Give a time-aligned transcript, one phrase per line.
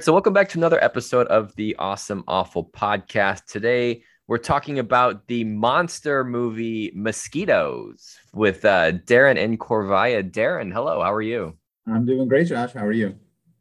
[0.01, 3.45] right, so welcome back to another episode of the Awesome Awful Podcast.
[3.45, 10.23] Today, we're talking about the monster movie Mosquitoes with uh, Darren and Corvaya.
[10.23, 11.55] Darren, hello, how are you?
[11.87, 12.73] I'm doing great, Josh.
[12.73, 13.15] How are you?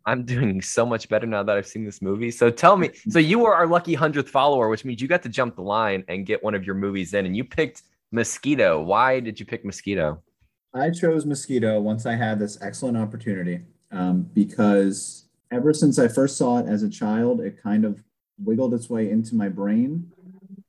[0.05, 2.31] I'm doing so much better now that I've seen this movie.
[2.31, 5.29] So tell me, so you were our lucky 100th follower, which means you got to
[5.29, 7.83] jump the line and get one of your movies in, and you picked
[8.13, 8.81] Mosquito.
[8.81, 10.23] Why did you pick Mosquito?
[10.73, 13.59] I chose Mosquito once I had this excellent opportunity
[13.91, 18.03] um, because ever since I first saw it as a child, it kind of
[18.37, 20.11] wiggled its way into my brain.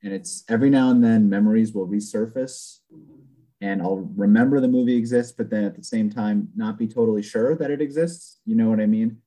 [0.03, 2.79] And it's every now and then memories will resurface
[3.61, 7.23] and I'll remember the movie exists, but then at the same time, not be totally
[7.23, 8.39] sure that it exists.
[8.47, 9.19] You know what I mean?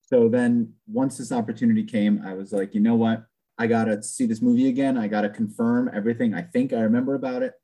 [0.00, 3.24] So then once this opportunity came, I was like, you know what?
[3.58, 4.96] I got to see this movie again.
[4.96, 7.54] I got to confirm everything I think I remember about it.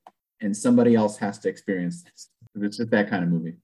[0.43, 2.29] And somebody else has to experience this.
[2.57, 3.57] It's just that kind of movie.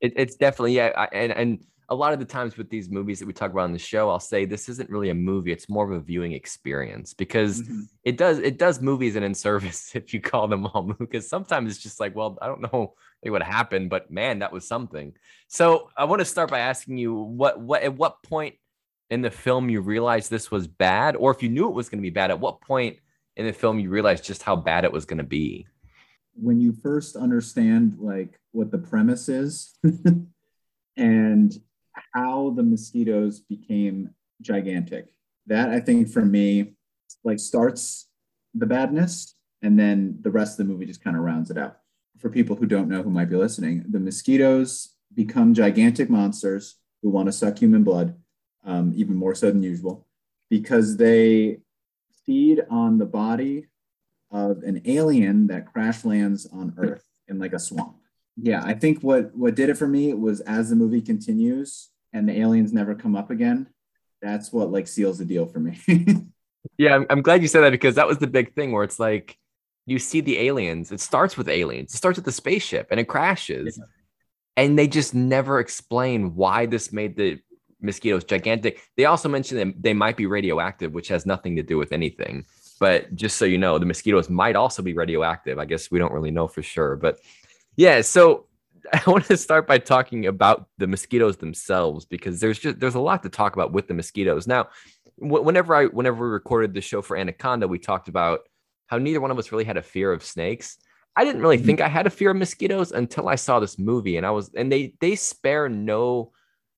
[0.00, 3.18] It, it's definitely yeah, I, and and a lot of the times with these movies
[3.18, 5.68] that we talk about on the show, I'll say this isn't really a movie; it's
[5.68, 7.82] more of a viewing experience because Mhm.
[8.02, 10.96] it does it does movies an in service if you call them all movies.
[11.00, 14.66] Because sometimes it's just like, well, I don't know what happened, but man, that was
[14.66, 15.12] something.
[15.48, 18.54] So I want to start by asking you what what at what point
[19.10, 21.98] in the film you realized this was bad, or if you knew it was going
[22.00, 22.96] to be bad, at what point
[23.36, 25.66] in the film you realized just how bad it was going to be?
[26.34, 29.74] when you first understand like what the premise is
[30.96, 31.60] and
[32.12, 35.12] how the mosquitoes became gigantic
[35.46, 36.74] that i think for me
[37.24, 38.08] like starts
[38.54, 41.78] the badness and then the rest of the movie just kind of rounds it out
[42.18, 47.10] for people who don't know who might be listening the mosquitoes become gigantic monsters who
[47.10, 48.14] want to suck human blood
[48.64, 50.06] um, even more so than usual
[50.48, 51.58] because they
[52.24, 53.66] feed on the body
[54.30, 57.96] of an alien that crash lands on Earth in like a swamp.
[58.36, 62.28] Yeah, I think what what did it for me was as the movie continues and
[62.28, 63.68] the aliens never come up again.
[64.20, 65.78] That's what like seals the deal for me.
[66.78, 69.00] Yeah, I'm, I'm glad you said that because that was the big thing where it's
[69.00, 69.36] like
[69.86, 70.92] you see the aliens.
[70.92, 71.92] It starts with aliens.
[71.92, 73.80] It starts with the spaceship and it crashes,
[74.56, 77.40] and they just never explain why this made the
[77.80, 78.80] mosquitoes gigantic.
[78.96, 82.46] They also mentioned that they might be radioactive, which has nothing to do with anything.
[82.78, 85.58] But just so you know, the mosquitoes might also be radioactive.
[85.58, 87.18] I guess we don't really know for sure, but
[87.76, 88.00] yeah.
[88.00, 88.46] So
[88.92, 93.00] I want to start by talking about the mosquitoes themselves because there's just there's a
[93.00, 94.46] lot to talk about with the mosquitoes.
[94.46, 94.68] Now,
[95.16, 98.40] wh- whenever I whenever we recorded the show for Anaconda, we talked about
[98.86, 100.78] how neither one of us really had a fear of snakes.
[101.14, 104.16] I didn't really think I had a fear of mosquitoes until I saw this movie,
[104.16, 106.32] and I was and they they spare no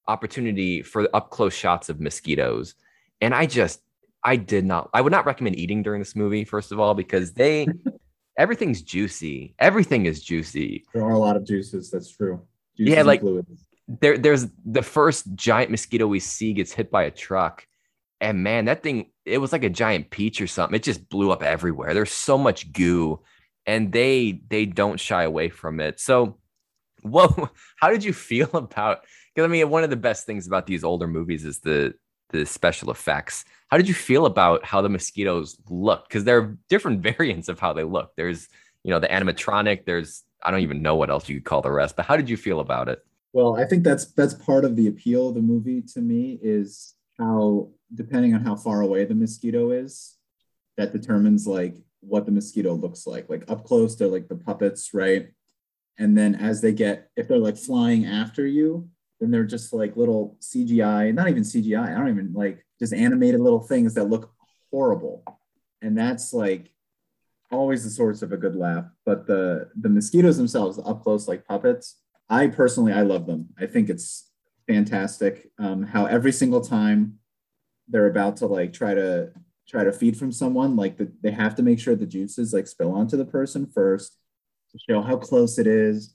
[0.06, 2.74] opportunity for up close shots of mosquitoes,
[3.20, 3.80] and I just
[4.22, 7.32] I did not I would not recommend eating during this movie first of all because
[7.32, 7.68] they
[8.38, 9.54] everything's juicy.
[9.58, 10.84] Everything is juicy.
[10.92, 12.40] There are a lot of juices, that's true.
[12.76, 13.22] Juices Yeah, like-
[13.86, 17.66] there there's the first giant mosquito we see gets hit by a truck
[18.22, 20.74] and man that thing it was like a giant peach or something.
[20.74, 21.92] It just blew up everywhere.
[21.92, 23.20] There's so much goo
[23.66, 26.00] and they they don't shy away from it.
[26.00, 26.38] So
[27.02, 29.00] whoa how did you feel about
[29.34, 31.92] because i mean one of the best things about these older movies is the
[32.34, 36.58] the special effects how did you feel about how the mosquitoes look because there are
[36.68, 38.48] different variants of how they look there's
[38.82, 41.70] you know the animatronic there's i don't even know what else you could call the
[41.70, 44.76] rest but how did you feel about it Well, I think that's that's part of
[44.76, 49.14] the appeal of the movie to me is how depending on how far away the
[49.14, 50.16] mosquito is,
[50.76, 53.28] that determines like what the mosquito looks like.
[53.28, 55.30] Like up close, they're like the puppets, right?
[55.98, 58.88] And then as they get, if they're like flying after you,
[59.24, 63.40] then they're just like little CGI, not even CGI, I don't even like just animated
[63.40, 64.32] little things that look
[64.70, 65.24] horrible.
[65.80, 66.70] And that's like
[67.50, 68.84] always the source of a good laugh.
[69.06, 73.48] But the the mosquitoes themselves, up close like puppets, I personally I love them.
[73.58, 74.30] I think it's
[74.66, 75.50] fantastic.
[75.58, 77.18] Um, how every single time
[77.88, 79.30] they're about to like try to
[79.68, 82.66] try to feed from someone, like the, they have to make sure the juices like
[82.66, 84.18] spill onto the person first
[84.72, 86.13] to show how close it is.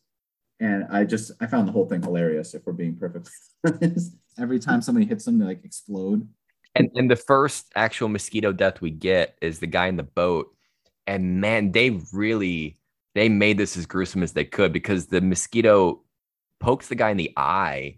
[0.59, 2.53] And I just I found the whole thing hilarious.
[2.53, 3.29] If we're being perfect,
[4.39, 6.27] every time somebody hits them, they like explode.
[6.75, 10.53] And and the first actual mosquito death we get is the guy in the boat.
[11.07, 12.77] And man, they really
[13.15, 16.01] they made this as gruesome as they could because the mosquito
[16.59, 17.97] pokes the guy in the eye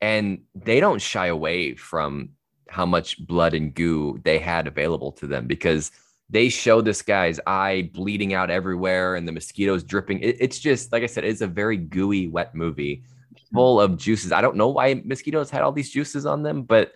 [0.00, 2.30] and they don't shy away from
[2.68, 5.90] how much blood and goo they had available to them because
[6.28, 10.20] they show this guy's eye bleeding out everywhere and the mosquitoes dripping.
[10.20, 13.04] It, it's just like I said, it's a very gooey, wet movie
[13.52, 14.32] full of juices.
[14.32, 16.94] I don't know why mosquitoes had all these juices on them, but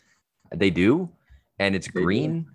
[0.54, 1.08] they do,
[1.58, 2.04] and it's They do.
[2.04, 2.46] green.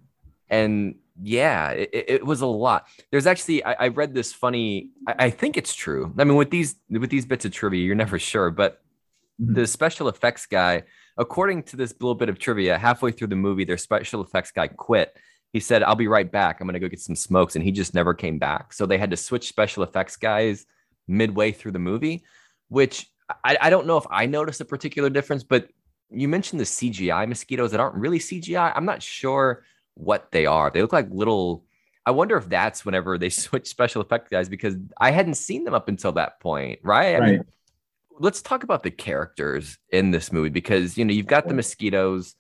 [0.49, 2.87] And yeah, it, it was a lot.
[3.09, 4.89] There's actually I, I read this funny.
[5.07, 6.13] I, I think it's true.
[6.17, 8.81] I mean, with these with these bits of trivia, you're never sure, but
[9.41, 9.55] Mhm.
[9.55, 10.83] the special effects guy,
[11.17, 14.67] according to this little bit of trivia, halfway through the movie, their special effects guy
[14.69, 15.17] quit.
[15.55, 16.59] He said, I'll be right back.
[16.59, 17.55] I'm going to go get some smokes.
[17.55, 18.73] And he just never came back.
[18.73, 20.65] So they had to switch special effects guys
[21.07, 22.25] midway through the movie,
[22.67, 23.09] which
[23.45, 25.69] I, I don't know if I noticed a particular difference, but
[26.09, 28.73] you mentioned the CGI mosquitoes that aren't really CGI.
[28.75, 29.63] I'm not sure
[29.93, 30.69] what they are.
[30.69, 31.63] They look like little.
[32.05, 35.73] I wonder if that's whenever they switch special effects guys because I hadn't seen them
[35.73, 37.15] up until that point, right?
[37.15, 37.45] I mean, Right.
[38.19, 42.35] let's talk about the characters in this movie because you know you've got the mosquitoes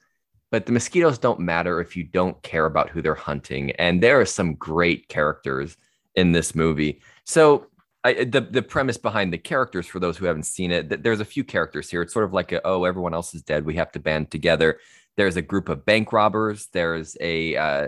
[0.51, 4.19] but the mosquitoes don't matter if you don't care about who they're hunting and there
[4.19, 5.77] are some great characters
[6.15, 7.67] in this movie so
[8.03, 11.19] I, the, the premise behind the characters for those who haven't seen it th- there's
[11.19, 13.75] a few characters here it's sort of like a, oh everyone else is dead we
[13.75, 14.79] have to band together
[15.17, 17.87] there's a group of bank robbers there's a uh,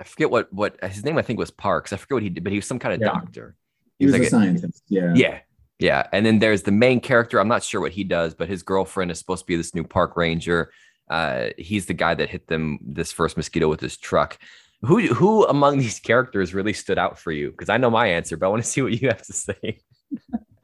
[0.00, 2.42] i forget what what his name i think was parks i forget what he did
[2.42, 3.06] but he was some kind of Yeah.
[3.12, 3.54] doctor
[3.98, 4.82] He was like a a- scientist.
[4.88, 5.12] Yeah.
[5.14, 5.38] yeah.
[5.80, 6.06] Yeah.
[6.12, 7.38] And then there's the main character.
[7.40, 9.82] I'm not sure what he does, but his girlfriend is supposed to be this new
[9.84, 10.70] park ranger.
[11.08, 14.38] Uh, he's the guy that hit them this first mosquito with his truck.
[14.82, 17.50] Who who among these characters really stood out for you?
[17.50, 19.80] Because I know my answer, but I want to see what you have to say.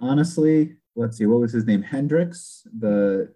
[0.01, 1.83] honestly, let's see, what was his name?
[1.83, 3.33] Hendrix, the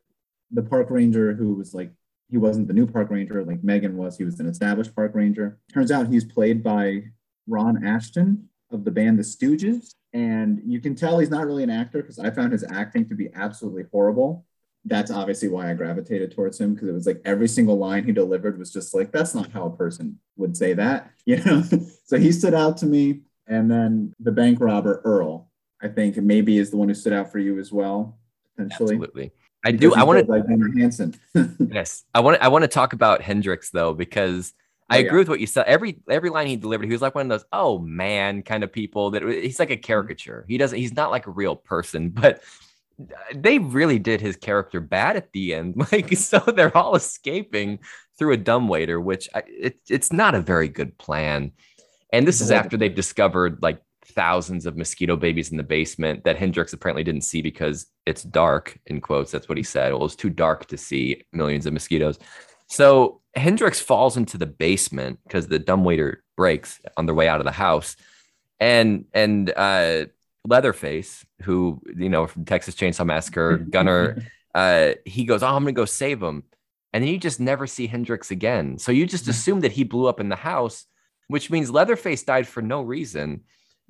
[0.50, 1.90] the park ranger who was like
[2.30, 4.16] he wasn't the new park ranger like Megan was.
[4.16, 5.58] He was an established park ranger.
[5.72, 7.02] Turns out he's played by
[7.46, 11.70] Ron Asheton of the band The Stooges, and you can tell he's not really an
[11.70, 14.46] actor because I found his acting to be absolutely horrible.
[14.84, 18.12] That's obviously why I gravitated towards him because it was like every single line he
[18.12, 21.62] delivered was just like that's not how a person would say that, you know.
[22.04, 25.48] so he stood out to me, and then the bank robber Earl.
[25.82, 28.19] I think maybe is the one who stood out for you as well,
[28.56, 28.94] potentially.
[28.94, 29.32] Absolutely.
[29.64, 30.00] I Because do.
[30.00, 30.42] I want to by
[30.78, 31.14] Hansen.
[31.72, 35.10] Yes, I want I want to talk about Hendrix though because oh, I Oh, agree
[35.10, 35.19] yeah.
[35.20, 35.66] with what you said.
[35.66, 38.70] Every every line he delivered, he was like one of those oh man kind of
[38.70, 39.82] people that he's like a mm-hmm.
[39.82, 40.44] caricature.
[40.48, 40.78] He doesn't.
[40.78, 42.42] He's not like a real person, but
[43.35, 45.75] they really did his character bad at the end.
[45.93, 47.81] Like so, they're all escaping
[48.19, 51.52] through a dumbwaiter, which I, it, it's not a very good plan.
[52.12, 56.37] And this is after they've discovered like thousands of mosquito babies in the basement that
[56.37, 59.31] Hendrix apparently didn't see because it's dark, in quotes.
[59.31, 59.93] That's what he said.
[59.93, 62.19] Well, it was too dark to see millions of mosquitoes.
[62.69, 67.44] So Hendrix falls into the basement because the dumbwaiter breaks on their way out of
[67.44, 67.97] the house.
[68.61, 70.06] And and uh
[70.46, 74.23] Leatherface, who you know from Texas Chainsaw Massacre, Gunnar,
[74.55, 76.44] uh, he goes, Oh, I'm gonna go save him.
[76.93, 78.79] And then you just never see Hendrix again.
[78.79, 80.87] So you just assume that he blew up in the house,
[81.29, 83.41] which means Leatherface died for no reason.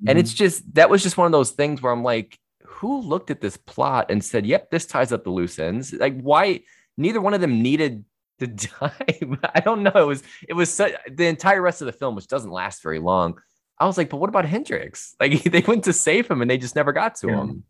[0.07, 0.21] And Mhm.
[0.21, 3.41] it's just that was just one of those things where I'm like, who looked at
[3.41, 5.93] this plot and said, "Yep, this ties up the loose ends"?
[5.93, 6.61] Like, why?
[6.97, 8.03] Neither one of them needed
[8.39, 8.47] to
[8.79, 9.19] die.
[9.53, 9.91] I don't know.
[9.95, 12.99] It was it was such, the entire rest of the film, which doesn't last very
[12.99, 13.39] long.
[13.79, 15.15] I was like, but what about Hendrix?
[15.19, 17.41] Like, they went to save him and they just never got to Yeah.
[17.41, 17.63] him.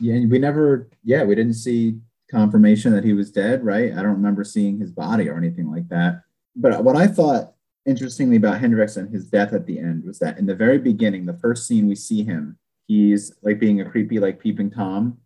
[0.00, 1.98] yeah, and we never, yeah, we didn't see
[2.30, 3.92] confirmation that he was dead, right?
[3.92, 6.22] I don't remember seeing his body or anything like that.
[6.56, 7.52] But what I thought
[7.84, 11.26] interestingly about Hendrix and his death at the end was that in the very beginning,
[11.26, 12.56] the first scene we see him,
[12.86, 15.18] he's like being a creepy, like peeping Tom.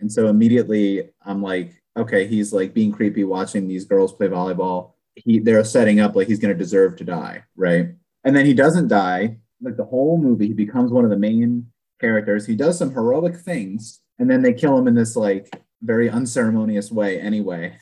[0.00, 4.92] And so immediately I'm like, okay, he's like being creepy watching these girls play volleyball.
[5.14, 7.88] He they're setting up like he's gonna deserve to die, right?
[8.24, 9.38] And then he doesn't die.
[9.60, 11.66] Like the whole movie, he becomes one of the main
[12.00, 12.46] characters.
[12.46, 15.48] He does some heroic things, and then they kill him in this like
[15.82, 17.76] very unceremonious way anyway.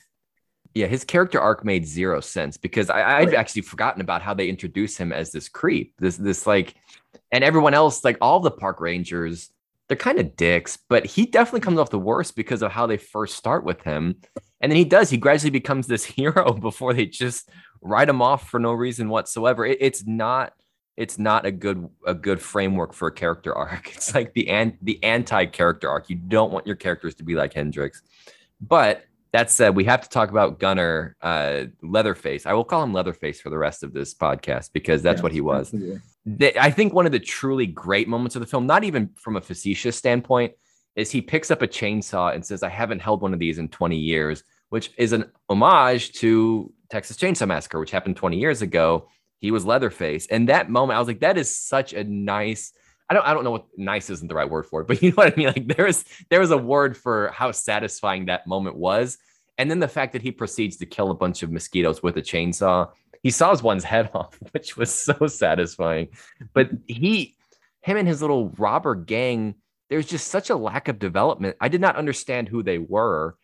[0.74, 4.48] Yeah, his character arc made zero sense because I, I'd actually forgotten about how they
[4.48, 6.74] introduce him as this creep, this this like,
[7.30, 9.50] and everyone else, like all the park rangers,
[9.88, 12.96] they're kind of dicks, but he definitely comes off the worst because of how they
[12.96, 14.16] first start with him,
[14.60, 15.10] and then he does.
[15.10, 17.48] He gradually becomes this hero before they just
[17.80, 19.64] write him off for no reason whatsoever.
[19.64, 20.54] It, it's not.
[20.96, 23.90] It's not a good a good framework for a character arc.
[23.94, 26.08] It's like the an, the anti character arc.
[26.08, 28.02] You don't want your characters to be like Hendrix,
[28.60, 32.46] but that said, we have to talk about Gunnar uh, Leatherface.
[32.46, 35.32] I will call him Leatherface for the rest of this podcast because that's Yes, what
[35.32, 35.74] he was.
[36.56, 39.40] I think one of the truly great moments of the film, not even from a
[39.40, 40.52] facetious standpoint,
[40.94, 43.68] is he picks up a chainsaw and says, I haven't held one of these in
[43.68, 49.08] 20 years, which is an homage to Texas Chainsaw Massacre, which happened 20 years ago.
[49.44, 50.26] He was Leatherface.
[50.28, 52.72] And that moment, I was like, that is such a nice.
[53.10, 55.10] I don't I don't know what nice isn't the right word for it, but you
[55.10, 55.48] know what I mean?
[55.48, 59.18] Like there is there was a word for how satisfying that moment was.
[59.58, 62.22] And then the fact that he proceeds to kill a bunch of mosquitoes with a
[62.22, 62.88] chainsaw.
[63.22, 66.08] He saws one's head off, which was so satisfying.
[66.54, 67.36] But he,
[67.82, 69.56] him and his little robber gang,
[69.90, 71.58] there's just such a lack of development.
[71.60, 73.36] I did not understand who they were.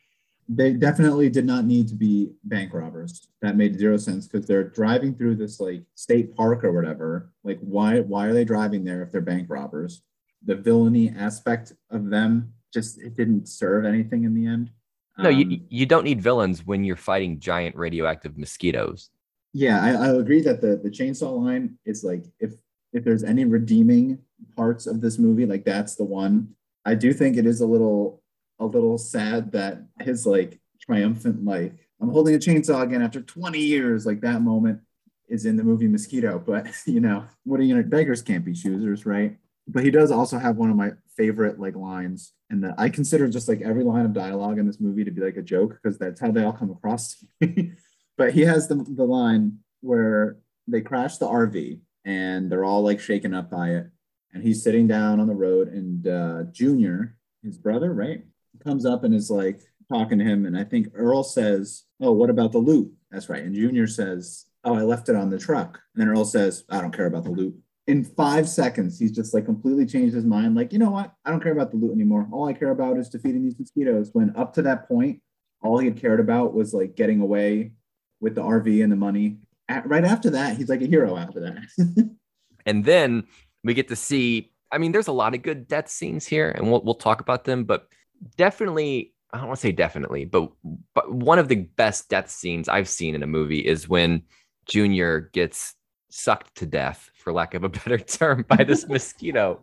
[0.48, 3.28] They definitely did not need to be bank robbers.
[3.40, 7.30] That made zero sense because they're driving through this like state park or whatever.
[7.44, 10.02] Like, why why are they driving there if they're bank robbers?
[10.44, 14.70] The villainy aspect of them just it didn't serve anything in the end.
[15.18, 19.10] No, you Um, you don't need villains when you're fighting giant radioactive mosquitoes.
[19.52, 22.54] yeah, I, I agree that the the chainsaw line is like if
[22.92, 24.18] if there's any redeeming
[24.56, 26.54] parts of this movie, like that's the one.
[26.84, 28.22] I do think it is a little
[28.60, 33.58] a little sad that his like triumphant like I'm holding a chainsaw again after 20
[33.58, 34.80] years, like that moment
[35.28, 36.42] is in the movie Mosquito.
[36.44, 39.36] But you know, what are you gonna beggars can't be choosers, right?
[39.68, 43.28] But he does also have one of my favorite like lines, and that I consider
[43.28, 45.98] just like every line of dialogue in this movie to be like a joke because
[45.98, 47.72] that's how they all come across to me.
[48.18, 53.00] but he has the, the line where they crash the RV and they're all like
[53.00, 53.86] shaken up by it.
[54.32, 58.22] And he's sitting down on the road, and uh, Junior, his brother, right,
[58.62, 60.46] comes up and is like talking to him.
[60.46, 62.92] And I think Earl says, Oh, what about the loot?
[63.10, 63.42] That's right.
[63.42, 65.80] And Junior says, Oh, I left it on the truck.
[65.94, 67.54] And then Earl says, I don't care about the loot.
[67.86, 70.54] In five seconds, he's just like completely changed his mind.
[70.54, 71.12] Like, you know what?
[71.24, 72.28] I don't care about the loot anymore.
[72.30, 74.10] All I care about is defeating these mosquitoes.
[74.12, 75.20] When up to that point,
[75.62, 77.72] all he had cared about was like getting away
[78.20, 79.38] with the RV and the money.
[79.68, 82.10] At, right after that, he's like a hero after that.
[82.66, 83.24] And then
[83.64, 86.70] we get to see, I mean, there's a lot of good death scenes here, and
[86.70, 87.88] we'll we'll talk about them, but
[88.36, 90.50] definitely, I don't want to say definitely, but
[90.94, 94.22] but one of the best death scenes I've seen in a movie is when
[94.66, 95.74] Junior gets
[96.10, 99.62] sucked to death, for lack of a better term, by this mosquito.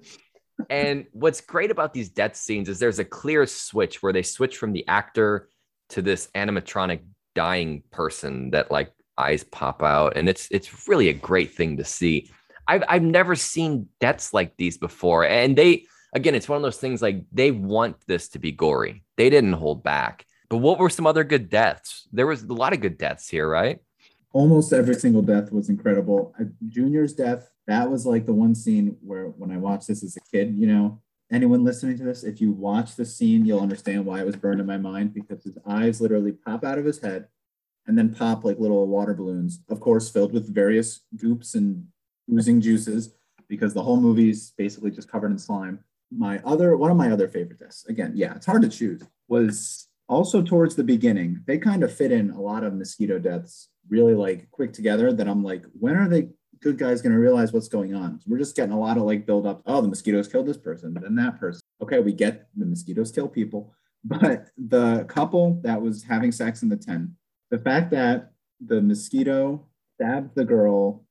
[0.69, 4.57] And what's great about these death scenes is there's a clear switch where they switch
[4.57, 5.49] from the actor
[5.89, 7.01] to this animatronic
[7.35, 11.85] dying person that like eyes pop out, and it's it's really a great thing to
[11.85, 12.31] see.
[12.67, 16.77] I've I've never seen deaths like these before, and they again, it's one of those
[16.77, 19.03] things like they want this to be gory.
[19.17, 20.25] They didn't hold back.
[20.49, 22.07] But what were some other good deaths?
[22.11, 23.79] There was a lot of good deaths here, right?
[24.31, 26.33] Almost every single death was incredible.
[26.67, 30.21] Junior's death, that was like the one scene where when I watched this as a
[30.31, 34.21] kid, you know, anyone listening to this, if you watch the scene, you'll understand why
[34.21, 37.27] it was burned in my mind because his eyes literally pop out of his head
[37.87, 41.87] and then pop like little water balloons, of course, filled with various goops and
[42.31, 43.13] oozing juices
[43.47, 45.79] because the whole movie's basically just covered in slime.
[46.11, 49.87] My other, one of my other favorite deaths, again, yeah, it's hard to choose, was
[50.07, 51.43] also towards the beginning.
[51.45, 55.27] They kind of fit in a lot of mosquito deaths really like quick together that
[55.27, 56.29] I'm like, when are they
[56.61, 58.19] good guys going to realize what's going on?
[58.25, 59.61] We're just getting a lot of like build up.
[59.65, 61.61] Oh, the mosquitoes killed this person, then that person.
[61.81, 63.73] Okay, we get the mosquitoes kill people,
[64.03, 67.09] but the couple that was having sex in the tent,
[67.51, 68.31] the fact that
[68.65, 71.05] the mosquito stabbed the girl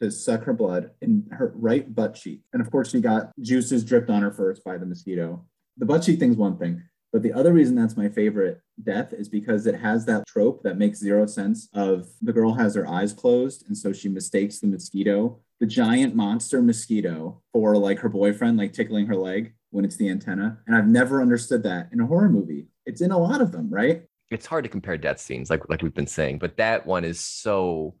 [0.00, 3.84] to suck her blood in her right butt cheek, and of course she got juices
[3.84, 5.44] dripped on her first by the mosquito.
[5.76, 9.28] The butt cheek thing's one thing, but the other reason that's my favorite death is
[9.28, 13.12] because it has that trope that makes zero sense of the girl has her eyes
[13.12, 18.58] closed and so she mistakes the mosquito, the giant monster mosquito for like her boyfriend
[18.58, 20.58] like tickling her leg when it's the antenna.
[20.66, 22.68] And I've never understood that in a horror movie.
[22.86, 24.04] It's in a lot of them, right?
[24.30, 27.20] It's hard to compare death scenes, like like we've been saying, but that one is
[27.20, 27.94] so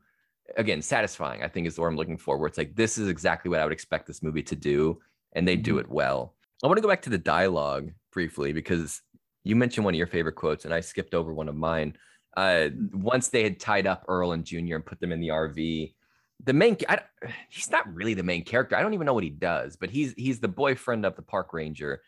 [0.56, 1.42] again satisfying.
[1.42, 2.38] I think is the word I'm looking for.
[2.38, 5.00] Where it's like this is exactly what I would expect this movie to do,
[5.34, 5.80] and they do Mhm.
[5.80, 6.34] it well.
[6.62, 9.02] I want to go back to the dialogue briefly because
[9.44, 11.96] you mentioned one of your favorite quotes, and I skipped over one of mine.
[12.36, 15.94] Uh, once they had tied up Earl and Junior and put them in the RV,
[16.44, 17.00] the main I,
[17.48, 18.76] he's not really the main character.
[18.76, 21.52] I don't even know what he does, but he's he's the boyfriend of the park
[21.52, 22.02] ranger.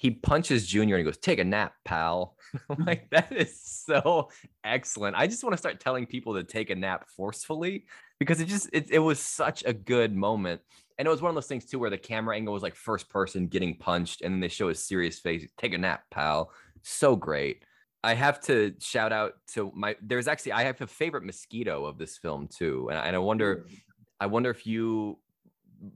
[0.00, 2.34] He punches Junior and he goes, "Take a nap, pal."
[2.70, 4.30] I'm like that is so
[4.64, 5.14] excellent.
[5.14, 7.84] I just want to start telling people to take a nap forcefully
[8.18, 10.62] because it just it, it was such a good moment.
[10.98, 13.10] And it was one of those things too where the camera angle was like first
[13.10, 15.46] person getting punched and then they show his serious face.
[15.58, 16.50] Take a nap, pal.
[16.80, 17.62] So great.
[18.02, 21.98] I have to shout out to my there's actually I have a favorite mosquito of
[21.98, 22.88] this film too.
[22.88, 23.66] And I, and I wonder
[24.18, 25.18] I wonder if you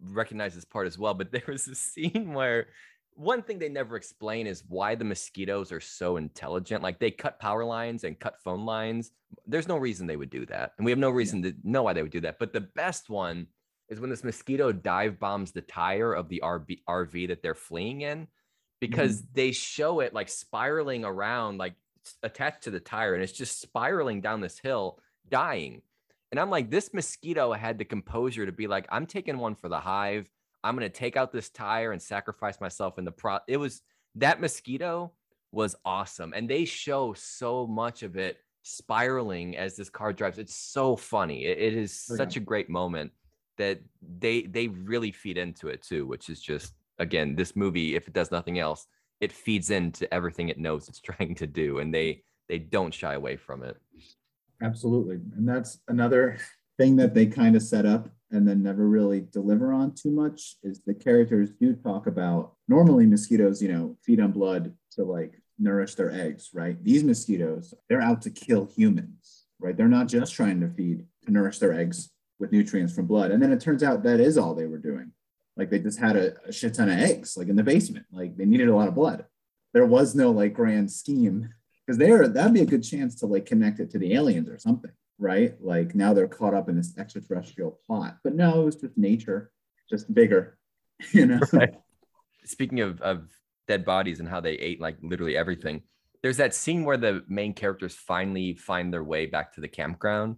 [0.02, 2.66] recognize this part as well, but there was a scene where
[3.14, 6.82] one thing they never explain is why the mosquitoes are so intelligent.
[6.82, 9.12] Like they cut power lines and cut phone lines.
[9.46, 10.72] There's no reason they would do that.
[10.78, 12.38] And we have no reason to know why they would do that.
[12.38, 13.46] But the best one
[13.88, 18.00] is when this mosquito dive bombs the tire of the RV, RV that they're fleeing
[18.00, 18.26] in
[18.80, 19.30] because mm-hmm.
[19.34, 21.74] they show it like spiraling around, like
[22.22, 25.82] attached to the tire, and it's just spiraling down this hill, dying.
[26.30, 29.68] And I'm like, this mosquito had the composure to be like, I'm taking one for
[29.68, 30.28] the hive.
[30.64, 33.38] I'm gonna take out this tire and sacrifice myself in the pro.
[33.46, 33.82] It was
[34.16, 35.12] that mosquito
[35.52, 36.32] was awesome.
[36.34, 40.38] And they show so much of it spiraling as this car drives.
[40.38, 41.44] It's so funny.
[41.44, 43.12] it, it is Oh, such a great moment
[43.58, 43.80] that
[44.18, 48.14] they they really feed into it too, which is just again, this movie, if it
[48.14, 48.86] does nothing else,
[49.20, 51.78] it feeds into everything it knows it's trying to do.
[51.78, 53.76] And they they don't shy away from it.
[54.62, 55.16] Absolutely.
[55.36, 56.38] And that's another
[56.78, 60.56] thing that they kind of set up and then never really deliver on too much
[60.62, 65.40] is the characters do talk about normally mosquitoes, you know, feed on blood to like
[65.58, 66.82] nourish their eggs, right?
[66.82, 69.76] These mosquitoes, they're out to kill humans, right?
[69.76, 73.30] They're not just trying to feed to nourish their eggs with nutrients from blood.
[73.30, 75.12] And then it turns out that is all they were doing.
[75.56, 78.06] Like they just had a, a shit ton of eggs, like in the basement.
[78.10, 79.24] Like they needed a lot of blood.
[79.72, 81.48] There was no like grand scheme
[81.86, 84.58] because there that'd be a good chance to like connect it to the aliens or
[84.58, 85.54] something, right?
[85.60, 89.50] Like now they're caught up in this extraterrestrial plot, but no, it was just nature,
[89.88, 90.58] just bigger,
[91.12, 91.40] you know.
[91.52, 91.74] Right.
[92.44, 93.28] Speaking of, of
[93.68, 95.82] dead bodies and how they ate like literally everything,
[96.22, 100.36] there's that scene where the main characters finally find their way back to the campground.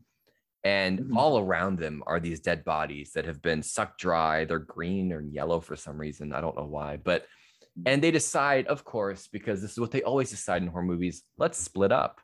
[0.65, 1.17] And Mhm.
[1.17, 4.45] all around them are these dead bodies that have been sucked dry.
[4.45, 6.33] They're green or yellow for some reason.
[6.33, 6.97] I don't know why.
[6.97, 7.25] But,
[7.85, 11.23] and they decide, of course, because this is what they always decide in horror movies
[11.39, 12.21] let's split up.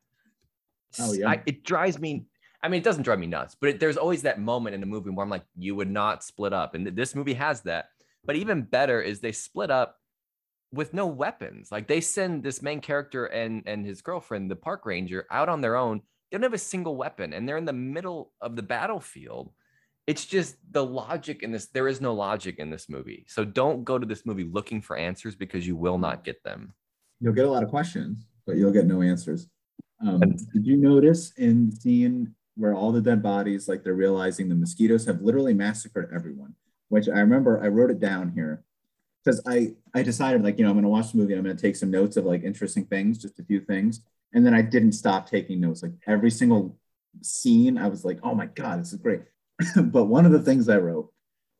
[0.99, 1.31] Oh, yeah.
[1.31, 2.27] I- it drives me.
[2.63, 4.87] I mean, it doesn't drive me nuts, but it, there's always that moment in the
[4.87, 6.75] movie where I'm like, you would not split up.
[6.75, 7.87] And th- this movie has that.
[8.25, 9.99] But even better is they split up
[10.73, 11.73] with no weapons.
[11.73, 15.61] Like they send this main character and and his girlfriend, the park ranger, out on
[15.61, 16.03] their own.
[16.31, 19.51] They don't have a single weapon, and they're in the middle of the battlefield.
[20.07, 21.67] It's just the logic in this.
[21.67, 23.25] There is no logic in this movie.
[23.29, 26.73] So don't go to this movie looking for answers because you will not get them.
[27.21, 29.49] You'll get a lot of questions, but you'll get no answers.
[30.05, 34.49] Um, did you notice in the scene where all the dead bodies, like they're realizing
[34.49, 36.55] the mosquitoes have literally massacred everyone?
[36.89, 38.63] Which I remember I wrote it down here
[39.25, 41.45] because I I decided like you know I'm going to watch the movie and I'm
[41.45, 44.55] going to take some notes of like interesting things, just a few things, and then
[44.55, 45.83] I didn't stop taking notes.
[45.83, 46.79] Like every single
[47.23, 49.23] scene, I was like, oh my god, this is great.
[49.77, 51.13] but one of the things I wrote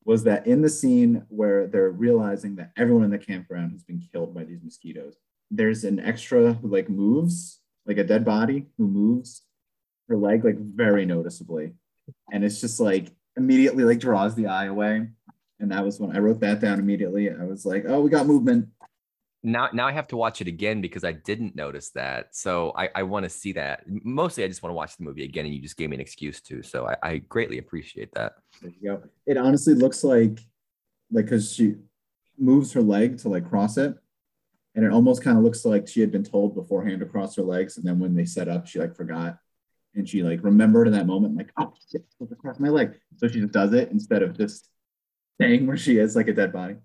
[0.05, 4.03] was that in the scene where they're realizing that everyone in the campground has been
[4.13, 5.17] killed by these mosquitoes,
[5.51, 9.43] there's an extra who like moves, like a dead body who moves
[10.09, 11.73] her leg like very noticeably.
[12.33, 15.09] And it's just like immediately like draws the eye away.
[15.61, 17.31] And that was when I wrote that down immediately.
[17.31, 18.69] I was like, oh, we got movement.
[19.45, 22.35] Now, now I have to watch it again because I didn't notice that.
[22.35, 23.85] So I, I want to see that.
[23.87, 26.01] Mostly, I just want to watch the movie again, and you just gave me an
[26.01, 26.63] excuse to.
[26.63, 28.35] So I, I greatly appreciate that.
[28.61, 29.03] There you go.
[29.27, 30.39] It honestly looks like
[31.11, 31.75] like because she
[32.39, 33.97] moves her leg to like cross it.
[34.75, 37.43] And it almost kind of looks like she had been told beforehand to cross her
[37.43, 37.77] legs.
[37.77, 39.39] And then when they set up, she like forgot.
[39.95, 42.69] And she like remembered in that moment, like, oh shit, I supposed to cross my
[42.69, 42.95] leg.
[43.17, 44.69] So she just does it instead of just
[45.41, 46.77] staying where she is like a dead body.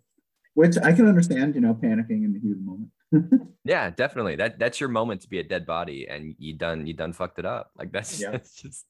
[0.53, 3.47] Which I can understand, you know, panicking in the heat of the moment.
[3.67, 4.37] Yeah, definitely.
[4.37, 7.37] That that's your moment to be a dead body, and you done you done fucked
[7.37, 7.69] it up.
[7.77, 8.31] Like that's, Yeah.
[8.31, 8.85] that's just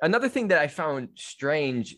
[0.00, 1.96] another thing that I found strange.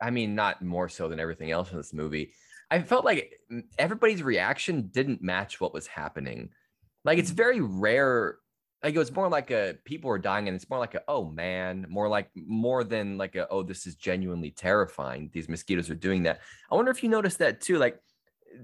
[0.00, 2.34] I mean, not more so than everything else in this movie.
[2.70, 3.32] I felt like
[3.78, 6.50] everybody's reaction didn't match what was happening.
[7.04, 7.36] Like it's mm.
[7.36, 8.36] very rare.
[8.84, 11.24] Like it was more like a people were dying, and it's more like a oh
[11.24, 15.30] man, more like more than like a oh this is genuinely terrifying.
[15.32, 16.40] These mosquitoes are doing that.
[16.70, 17.78] I wonder if you noticed that too.
[17.78, 17.98] Like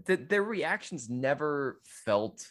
[0.04, 2.46] the, their reactions never felt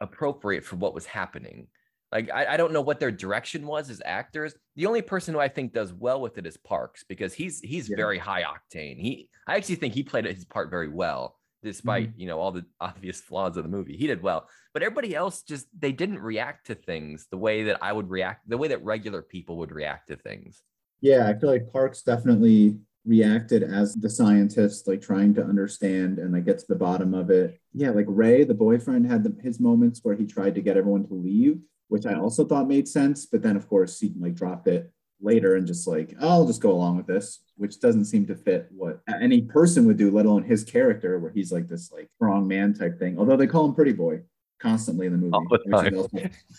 [0.00, 1.66] appropriate for what was happening.
[2.10, 4.54] Like I, I don't know what their direction was as actors.
[4.76, 7.88] The only person who I think does well with it is Parks because he's he's
[7.90, 7.96] Yeah.
[7.96, 8.98] very high octane.
[8.98, 12.20] He I actually think he played his part very well, despite Mm-hmm.
[12.20, 13.96] you know all the obvious flaws of the movie.
[13.96, 17.78] He did well, but everybody else just they didn't react to things the way that
[17.82, 20.62] I would react, the way that regular people would react to things.
[21.00, 26.32] Yeah, I feel like Parks definitely reacted as the scientist, like trying to understand and
[26.34, 27.58] like get to the bottom of it.
[27.72, 31.06] Yeah, like Ray, the boyfriend, had the, his moments where he tried to get everyone
[31.06, 33.24] to leave, which I also thought made sense.
[33.24, 36.72] But then, of course, he like dropped it later and just like, I'll just go
[36.72, 40.42] along with this, which doesn't seem to fit what any person would do, let alone
[40.42, 43.18] his character, where he's like this like strong man type thing.
[43.18, 44.20] Although they call him Pretty Boy
[44.60, 45.32] constantly in the movie.
[45.50, 45.58] The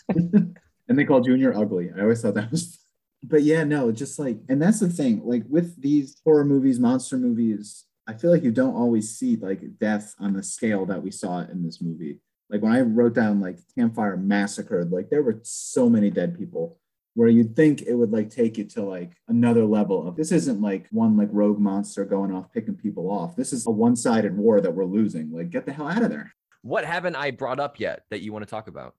[0.88, 1.90] and they call Junior ugly.
[1.96, 2.78] I always thought that was
[3.22, 7.16] but yeah, no, just like, and that's the thing, like with these horror movies, monster
[7.16, 11.10] movies, I feel like you don't always see like death on the scale that we
[11.10, 12.18] saw in this movie.
[12.50, 16.78] Like when I wrote down like Campfire Massacred, like there were so many dead people
[17.14, 20.60] where you'd think it would like take you to like another level of this isn't
[20.60, 23.36] like one like rogue monster going off picking people off.
[23.36, 25.30] This is a one-sided war that we're losing.
[25.30, 26.32] Like get the hell out of there.
[26.62, 28.94] What haven't I brought up yet that you want to talk about?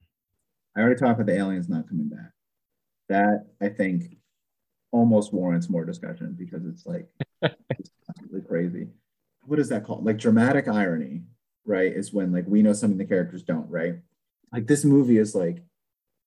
[0.75, 2.31] I already talked about the aliens not coming back.
[3.09, 4.17] That I think
[4.91, 7.07] almost warrants more discussion because it's like
[7.41, 8.87] it's absolutely crazy.
[9.45, 10.05] What is that called?
[10.05, 11.23] Like dramatic irony,
[11.65, 11.91] right?
[11.91, 13.95] Is when like we know something the characters don't, right?
[14.53, 15.63] like this movie is like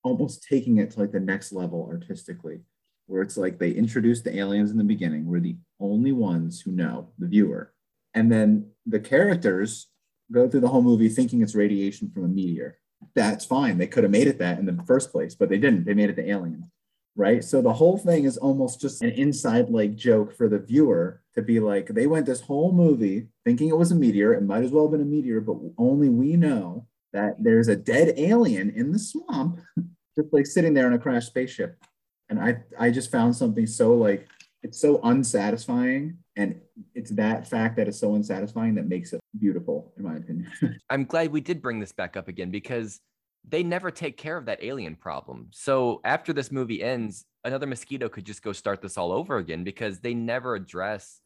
[0.06, 2.60] almost taking it to like the next level artistically,
[3.06, 5.26] where it's like they introduce the aliens in the beginning.
[5.26, 7.72] We're the only ones who know, the viewer.
[8.14, 9.88] And then the characters
[10.32, 12.78] go through the whole movie thinking it's radiation from a meteor.
[13.14, 13.78] That's fine.
[13.78, 15.84] They could have made it that in the first place, but they didn't.
[15.84, 16.70] They made it the alien.
[17.16, 17.42] Right.
[17.42, 21.42] So the whole thing is almost just an inside like joke for the viewer to
[21.42, 24.34] be like, they went this whole movie thinking it was a meteor.
[24.34, 27.76] It might as well have been a meteor, but only we know that there's a
[27.76, 29.60] dead alien in the swamp,
[30.18, 31.76] just like sitting there in a crashed spaceship.
[32.28, 34.26] And I, I just found something so like
[34.62, 36.60] it's so unsatisfying and
[36.94, 40.50] it's that fact that it's so unsatisfying that makes it beautiful in my opinion
[40.90, 43.00] I'm glad we did bring this back up again because
[43.48, 45.48] they never take care of that alien problem.
[45.52, 49.62] So after this movie ends, another mosquito could just go start this all over again
[49.62, 51.20] because they never address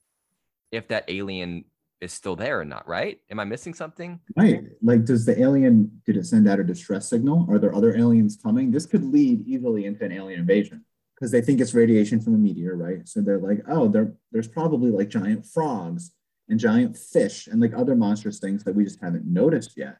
[0.71, 1.65] if that alien
[2.01, 3.19] is still there or not, right?
[3.31, 4.21] Am I missing something?
[4.37, 7.47] right like does the alien did it send out a distress signal?
[7.51, 8.71] Are there other aliens coming?
[8.71, 10.85] This could lead easily into an alien invasion
[11.15, 13.07] because they think it's radiation from a meteor right?
[13.09, 16.13] So they're like oh there, there's probably like giant frogs
[16.49, 19.99] and giant fish and like other monstrous things that we just haven't noticed yet.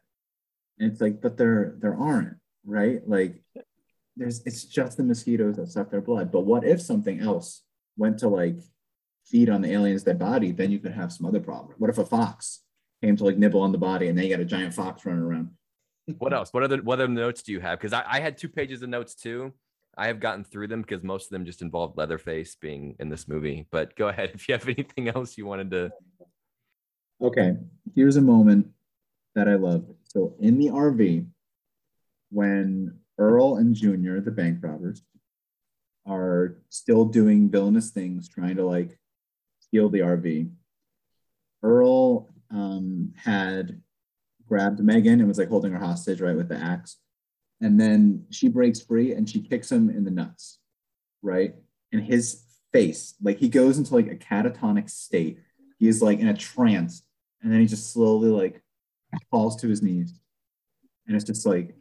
[0.79, 3.01] And it's like but there there aren't right?
[3.07, 3.43] Like
[4.15, 6.31] there's it's just the mosquitoes that suck their blood.
[6.31, 7.63] But what if something else
[7.97, 8.57] went to like
[9.31, 11.97] feed on the alien's dead body then you could have some other problem what if
[11.97, 12.61] a fox
[13.01, 15.23] came to like nibble on the body and then you got a giant fox running
[15.23, 15.49] around
[16.17, 16.51] What else?
[16.51, 17.79] What other what other notes do you have?
[17.79, 19.53] Because I, I had two pages of notes too.
[19.97, 23.27] I have gotten through them because most of them just involved Leatherface being in this
[23.27, 23.67] movie.
[23.71, 25.91] But go ahead if you have anything else you wanted to.
[27.21, 27.55] Okay,
[27.95, 28.67] here's a moment
[29.35, 29.85] that I love.
[30.03, 31.27] So in the RV,
[32.31, 35.03] when Earl and Junior, the bank robbers,
[36.07, 38.97] are still doing villainous things, trying to like
[39.71, 40.49] steal the RV,
[41.63, 43.81] Earl um, had
[44.45, 46.97] grabbed Megan and was like holding her hostage, right, with the axe.
[47.61, 50.59] And then she breaks free and she kicks him in the nuts,
[51.21, 51.55] right?
[51.93, 52.41] And his
[52.73, 55.39] face, like he goes into like a catatonic state.
[55.79, 57.03] He's like in a trance.
[57.41, 58.61] And then he just slowly like
[59.29, 60.19] falls to his knees.
[61.07, 61.75] And it's just like,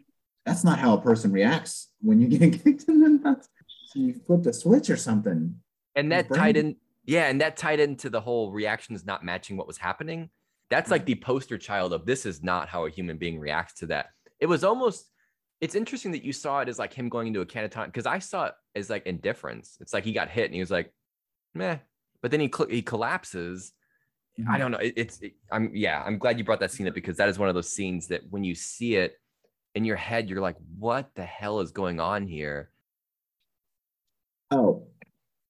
[0.47, 3.49] that's not how a person reacts when you get kicked in the nuts.
[3.93, 5.57] She flipped a switch or something.
[5.97, 9.67] And that tied in, yeah, and that tied into the whole reactions not matching what
[9.67, 10.31] was happening.
[10.69, 11.07] That's like mm-hmm.
[11.07, 14.11] the poster child of this is not how a human being reacts to that.
[14.39, 15.11] It was almost,
[15.61, 18.21] it's interesting that you saw it as like him going into a catatonic because I
[18.21, 19.77] saw it as like indifference.
[19.81, 20.93] It's like he got hit and he was like,
[21.55, 21.79] meh,
[22.23, 23.73] but then he cl- he collapses.
[24.39, 24.59] I mm-hmm.
[24.59, 24.79] don't know.
[24.79, 26.03] It, it's it- I'm yeah.
[26.07, 28.23] I'm glad you brought that scene up because that is one of those scenes that
[28.31, 29.19] when you see it
[29.75, 32.71] in your head, you're like, what the hell is going on here?
[34.51, 34.80] Oh,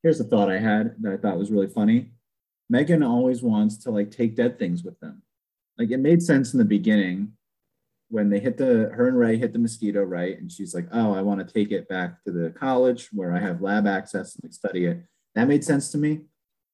[0.02, 2.10] here's a thought I had that I thought was really funny.
[2.68, 5.22] Megan always wants to like take dead things with them.
[5.78, 7.32] Like it made sense in the beginning
[8.08, 10.38] when they hit the her and Ray hit the mosquito, right?
[10.38, 13.40] And she's like, Oh, I want to take it back to the college where I
[13.40, 15.02] have lab access and study it.
[15.34, 16.20] That made sense to me.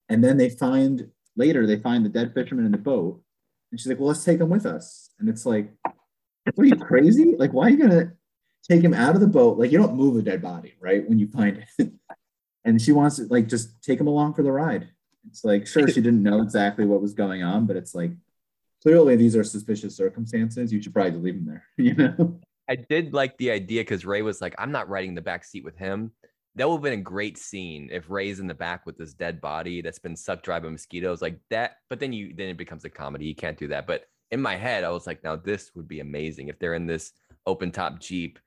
[0.09, 3.21] And then they find later they find the dead fisherman in the boat.
[3.71, 5.11] And she's like, Well, let's take him with us.
[5.19, 5.73] And it's like,
[6.55, 7.35] what are you crazy?
[7.37, 8.13] Like, why are you gonna
[8.69, 9.59] take him out of the boat?
[9.59, 11.07] Like, you don't move a dead body, right?
[11.09, 11.93] When you find it.
[12.67, 14.89] and she wants to like just take him along for the ride.
[15.29, 18.11] It's like, sure, she didn't know exactly what was going on, but it's like
[18.83, 20.73] clearly these are suspicious circumstances.
[20.73, 22.39] You should probably leave him there, you know?
[22.69, 25.65] I did like the idea because Ray was like, I'm not riding the back seat
[25.65, 26.11] with him.
[26.57, 29.41] That would have been a great scene if Ray's in the back with this dead
[29.41, 31.77] body that's been sucked dry by mosquitoes like that.
[31.89, 33.27] But then you then it becomes a comedy.
[33.27, 33.87] You can't do that.
[33.87, 36.87] But in my head, I was like, now this would be amazing if they're in
[36.87, 37.13] this
[37.47, 38.39] open top Jeep,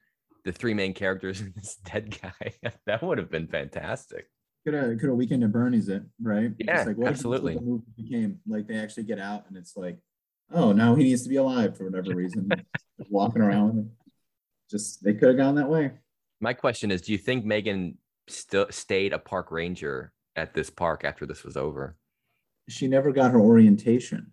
[0.45, 2.53] the three main characters and this dead guy.
[2.85, 4.29] that would have been fantastic.
[4.65, 6.51] Could have could have weekend at Bernie's it, right?
[6.57, 7.55] Yeah, like, what if that's what absolutely.
[7.55, 9.97] the became like they actually get out and it's like,
[10.51, 12.49] oh, now he needs to be alive for whatever reason,
[13.09, 13.89] walking around.
[14.69, 15.91] Just they could have gone that way.
[16.41, 17.97] My question is, do you think Megan
[18.27, 21.95] still stayed a park ranger at this park after this was over?
[22.69, 24.31] she never got her orientation.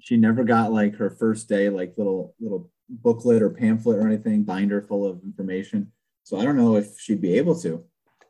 [0.00, 4.42] She never got like her first day, like little little booklet or pamphlet or anything,
[4.42, 5.92] binder full of information.
[6.24, 7.84] So I don't know if she'd be able to.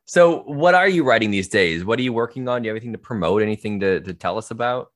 [0.05, 1.85] So, what are you writing these days?
[1.85, 2.63] What are you working on?
[2.63, 3.43] Do you have anything to promote?
[3.43, 4.91] Anything to, to tell us about?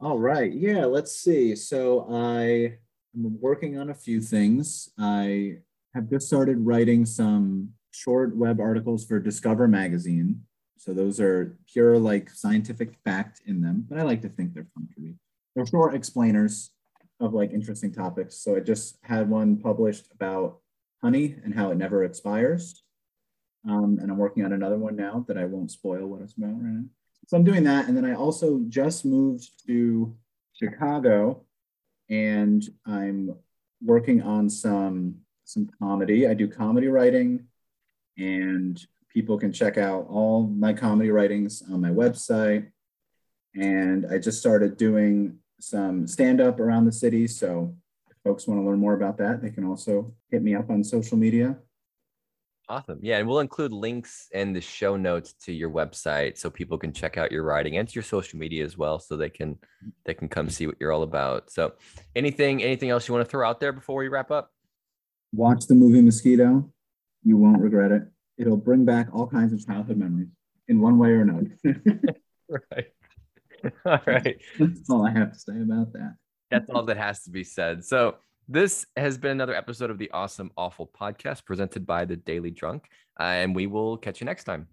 [0.00, 0.52] All right.
[0.52, 1.54] Yeah, let's see.
[1.54, 2.78] So I
[3.14, 4.90] am working on a few things.
[4.98, 5.58] I
[5.94, 10.42] have just started writing some short web articles for Discover magazine.
[10.78, 14.68] So those are pure like scientific fact in them, but I like to think they're
[14.74, 15.16] fun to read.
[15.54, 16.70] They're short explainers
[17.20, 18.36] of like interesting topics.
[18.36, 20.58] So I just had one published about
[21.02, 22.82] honey and how it never expires.
[23.68, 26.52] Um, and I'm working on another one now that I won't spoil what it's about
[26.52, 26.84] right now.
[27.26, 27.88] So I'm doing that.
[27.88, 30.16] And then I also just moved to
[30.54, 31.44] Chicago
[32.08, 33.36] and I'm
[33.82, 36.28] working on some some comedy.
[36.28, 37.46] I do comedy writing,
[38.16, 42.68] and people can check out all my comedy writings on my website.
[43.54, 47.26] And I just started doing some stand up around the city.
[47.26, 47.74] So
[48.10, 50.82] if folks want to learn more about that, they can also hit me up on
[50.84, 51.56] social media.
[52.68, 53.00] Awesome.
[53.02, 53.18] Yeah.
[53.18, 57.16] And we'll include links in the show notes to your website so people can check
[57.16, 59.58] out your writing and to your social media as well so they can
[60.04, 61.50] they can come see what you're all about.
[61.50, 61.72] So
[62.14, 64.52] anything anything else you want to throw out there before we wrap up?
[65.32, 66.70] Watch the movie Mosquito.
[67.24, 68.02] You won't regret it.
[68.38, 70.28] It'll bring back all kinds of childhood memories
[70.68, 71.50] in one way or another.
[72.48, 72.86] right.
[73.84, 74.40] All right.
[74.58, 76.14] That's all I have to say about that.
[76.50, 77.84] That's all that has to be said.
[77.84, 78.16] So
[78.48, 82.88] this has been another episode of the Awesome Awful podcast presented by the Daily Drunk,
[83.18, 84.66] uh, and we will catch you next time.